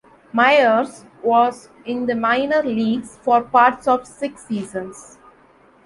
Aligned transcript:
Myers 0.33 1.05
was 1.21 1.69
in 1.85 2.07
the 2.07 2.15
minor 2.15 2.63
leagues 2.63 3.17
for 3.21 3.43
parts 3.43 3.87
of 3.87 4.07
six 4.07 4.47
seasons. 4.47 5.19